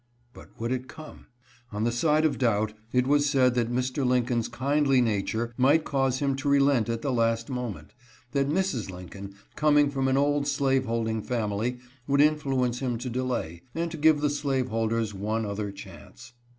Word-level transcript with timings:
But 0.33 0.59
would 0.59 0.71
it 0.71 0.87
come? 0.87 1.27
On 1.71 1.83
the 1.83 1.91
side 1.91 2.25
of 2.25 2.39
doubt, 2.39 2.73
it 2.91 3.05
was 3.05 3.29
said 3.29 3.53
that 3.53 3.69
Mr. 3.71 4.03
Lincoln's 4.03 4.47
kindly 4.47 4.99
nature 4.99 5.53
might 5.57 5.83
cause 5.83 6.17
him 6.17 6.35
to 6.37 6.49
relent 6.49 6.89
at 6.89 7.03
the 7.03 7.13
last 7.13 7.51
moment; 7.51 7.93
that 8.31 8.49
Mrs. 8.49 8.89
Lin 8.89 9.09
coln, 9.09 9.35
coming 9.55 9.91
from 9.91 10.07
an 10.07 10.17
old 10.17 10.47
slaveholding 10.47 11.21
family, 11.21 11.77
would 12.07 12.19
influence 12.19 12.79
him 12.79 12.97
to 12.97 13.11
delay, 13.11 13.61
and 13.75 13.91
to 13.91 13.97
give 13.97 14.21
the 14.21 14.31
slaveholders 14.31 15.13
one 15.13 15.45
other 15.45 15.71
chance. 15.71 16.33